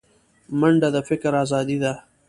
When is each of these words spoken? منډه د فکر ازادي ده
منډه 0.59 0.89
د 0.95 0.97
فکر 1.09 1.31
ازادي 1.43 1.77
ده 1.83 1.93